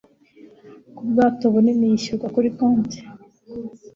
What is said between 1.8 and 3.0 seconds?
yishyurwa kuri konte